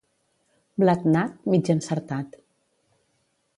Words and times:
Blat 0.83 1.03
nat, 1.17 1.35
mig 1.53 1.71
encertat. 1.75 2.41